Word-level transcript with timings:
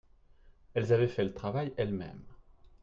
Elles 0.73 0.93
avaient 0.93 1.07
fait 1.07 1.23
le 1.23 1.31
travail 1.31 1.75
elles-mêmes. 1.77 2.25